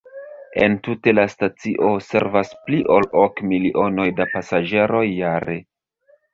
Entute, 0.67 1.13
la 1.17 1.25
stacio 1.33 1.91
servas 2.07 2.51
pli 2.65 2.81
ol 2.97 3.07
ok 3.27 3.45
milionoj 3.53 4.09
da 4.23 4.29
pasaĝeroj 4.35 5.07
jare. 5.15 5.63